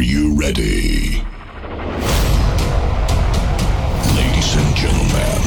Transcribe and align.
Are 0.00 0.02
you 0.02 0.32
ready? 0.34 1.20
Ladies 4.16 4.56
and 4.56 4.74
gentlemen, 4.74 5.42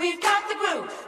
We've 0.00 0.20
got 0.20 0.48
the 0.48 0.56
groove. 0.58 1.07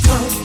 Come. 0.00 0.41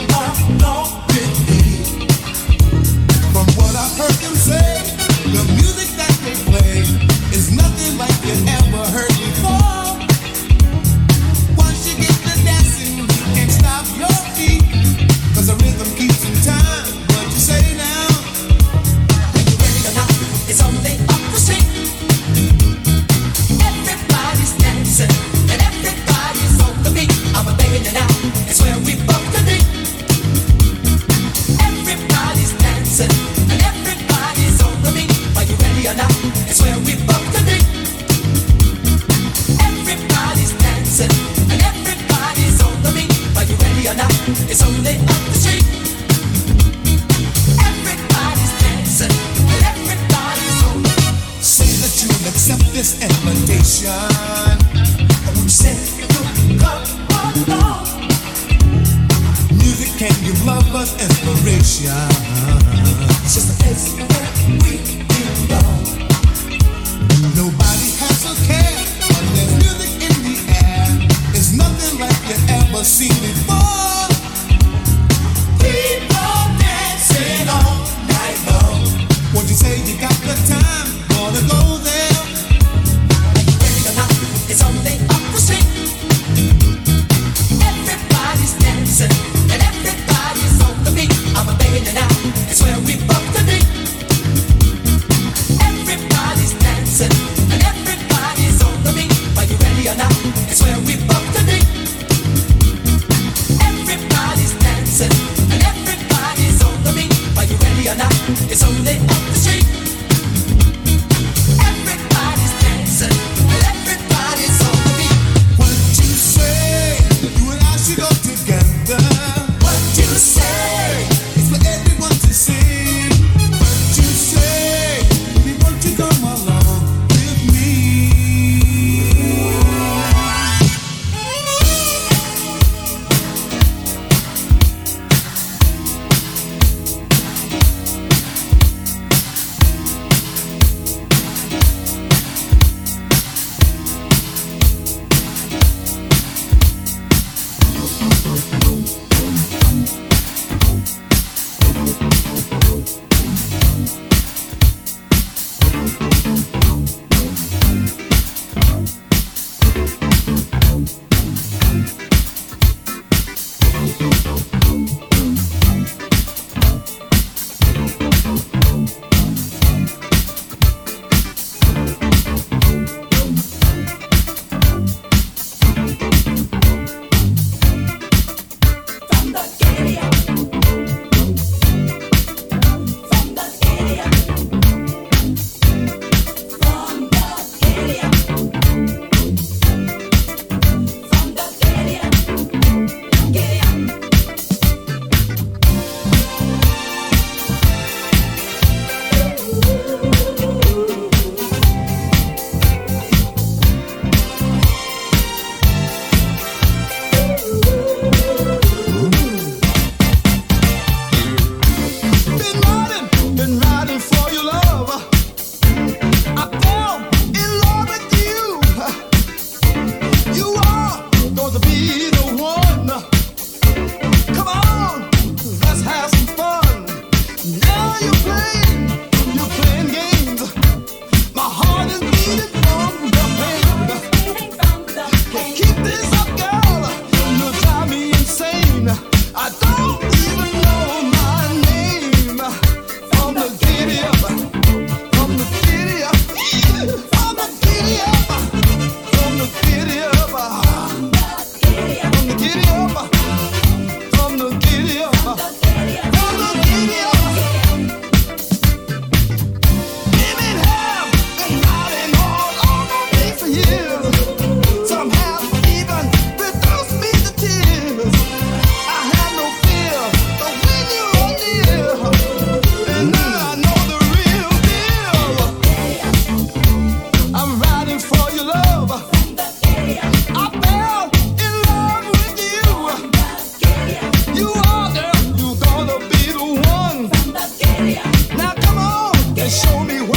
show 289.50 289.80
me 289.86 290.02
where. 290.02 290.17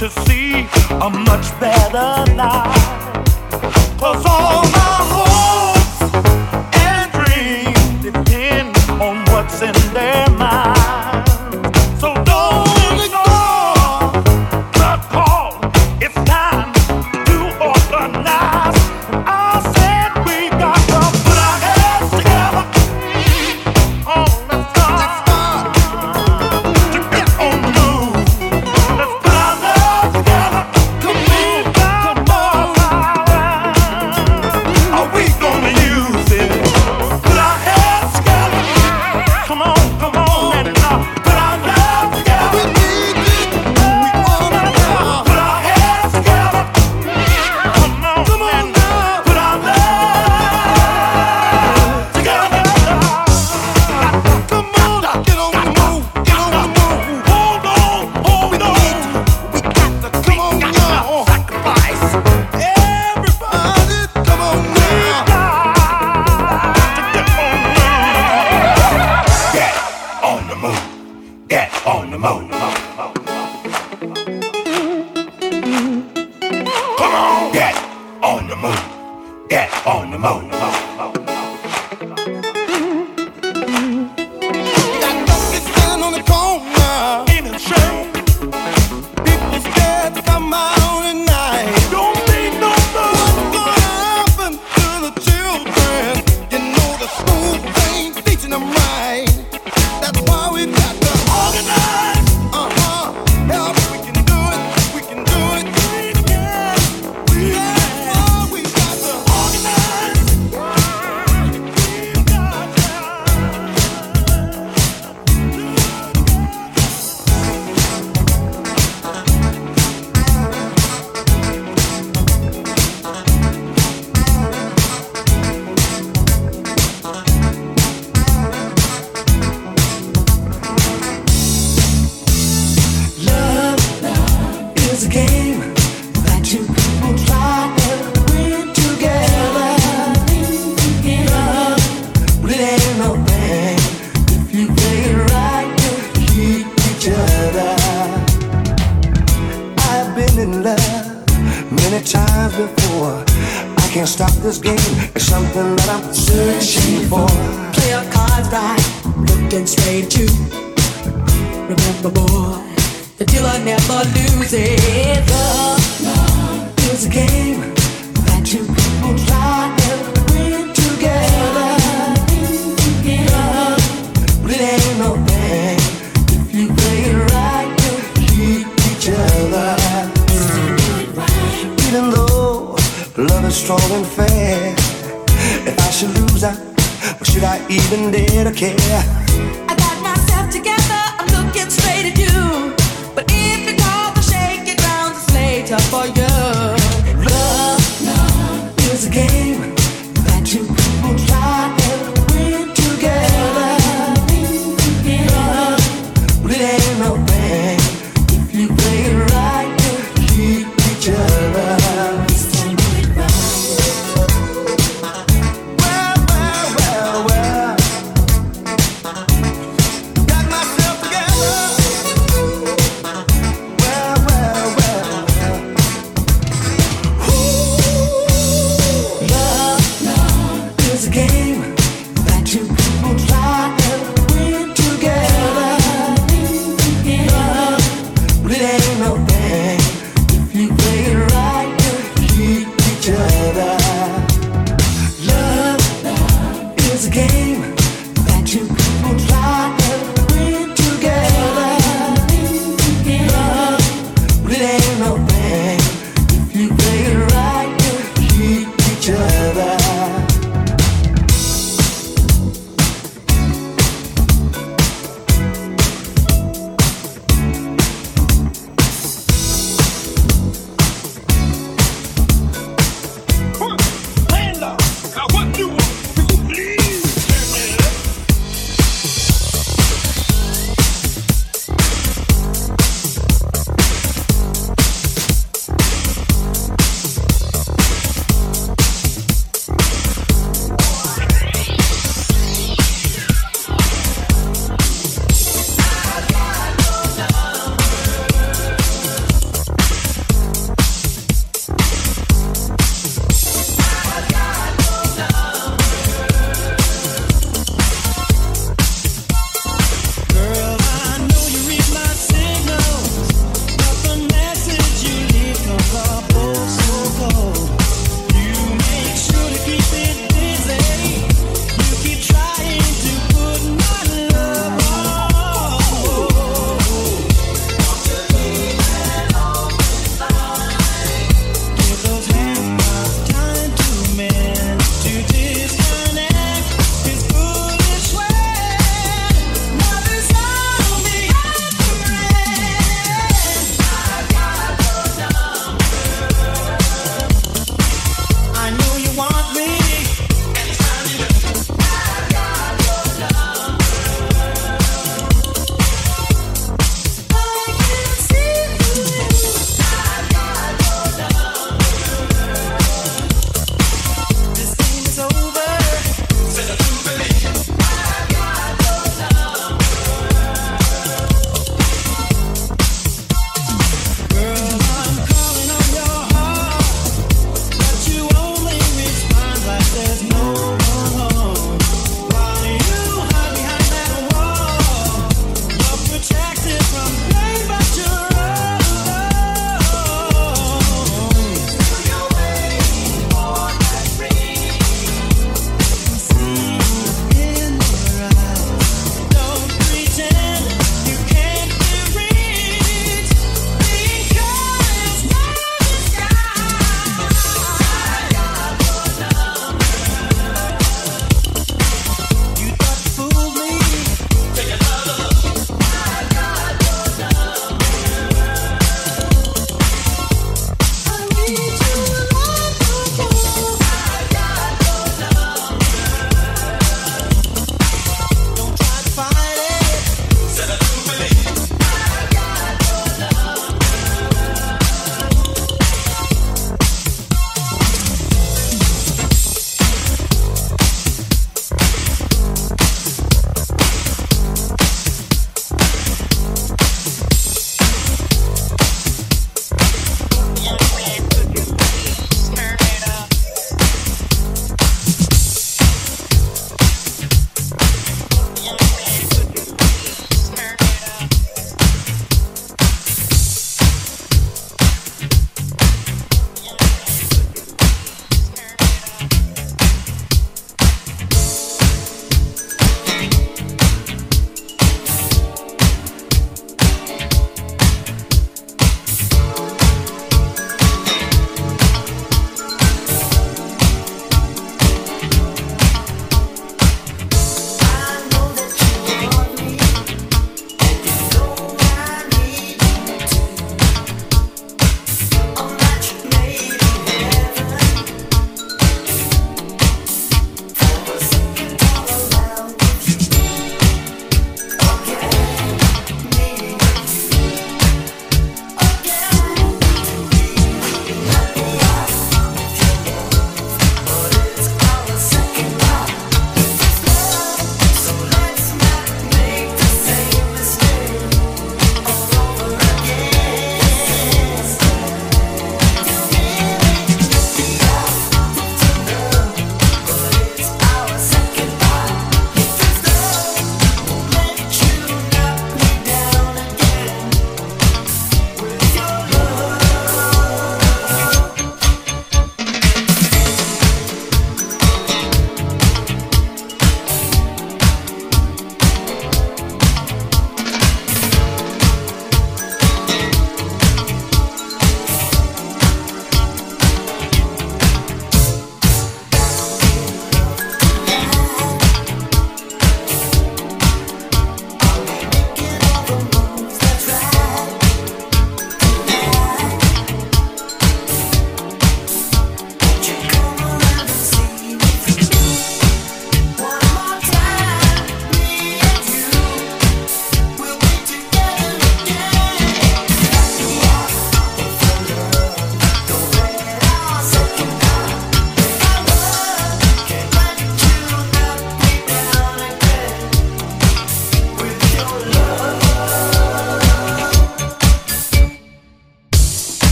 to 0.00 0.08
see 0.26 0.66
a 1.02 1.10
much 1.10 1.48
better 1.60 2.34
life. 2.34 2.79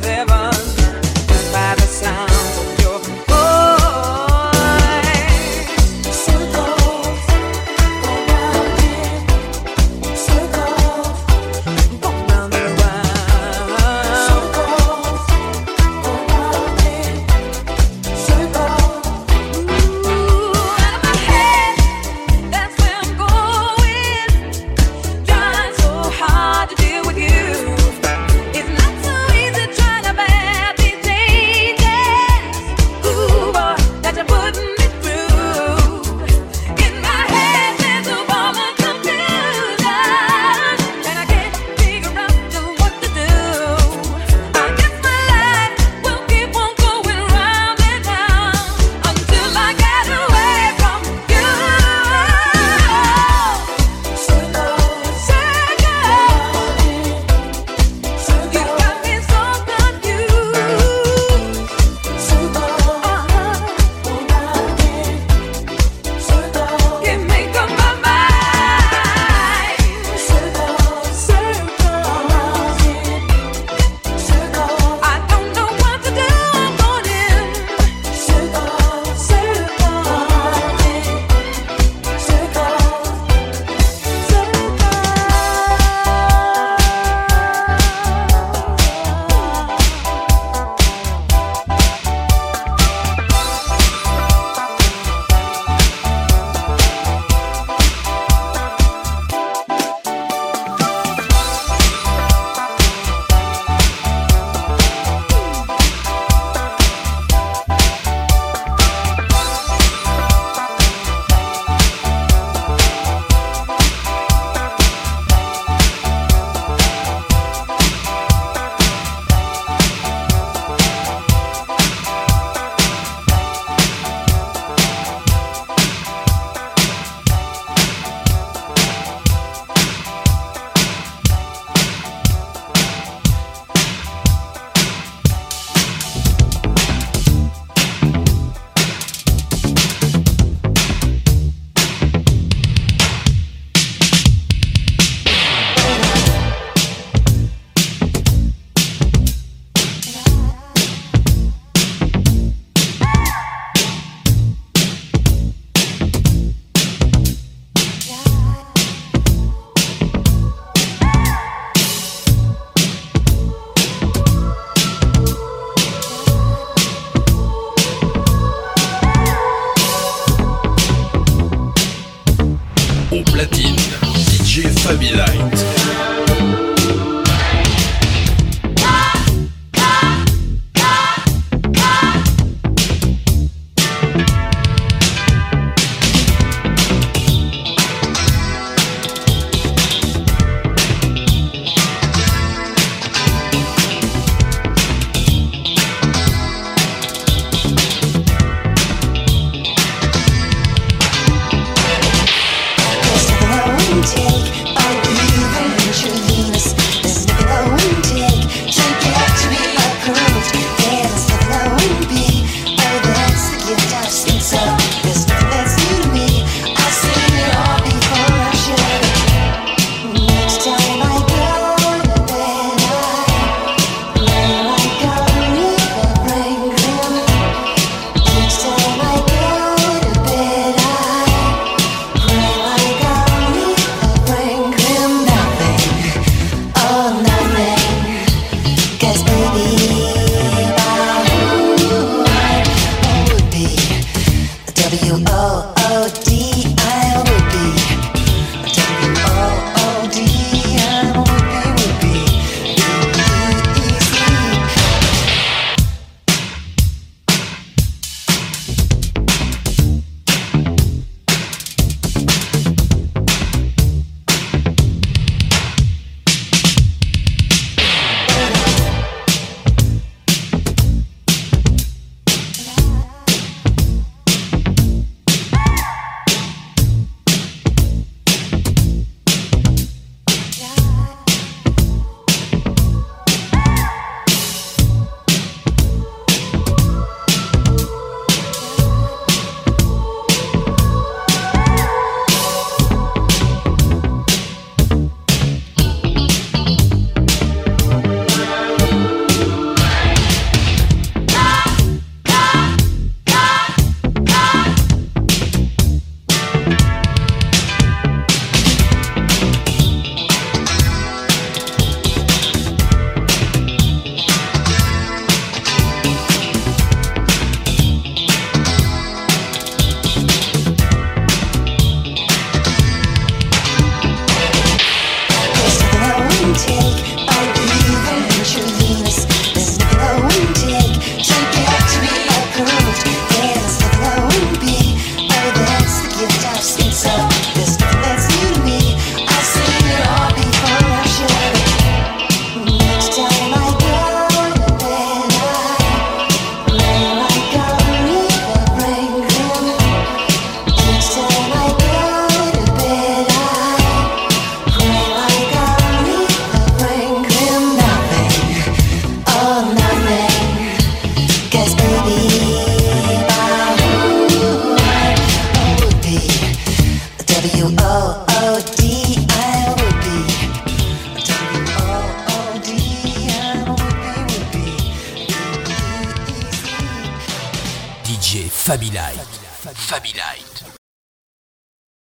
forever 0.00 0.37